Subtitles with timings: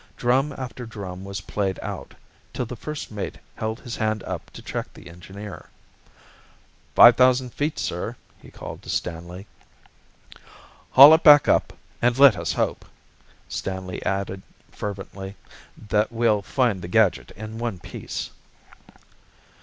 [0.17, 2.15] Drum after drum was played out,
[2.53, 5.69] till the first mate held his hand up to check the engineer.
[6.95, 9.45] "Five thousand feet, sir," he called to Stanley.
[10.89, 11.73] "Haul it back up.
[12.01, 12.83] And let us hope,"
[13.47, 14.41] Stanley added
[14.71, 15.35] fervently,
[15.89, 18.31] "that we'll find the gadget in one piece."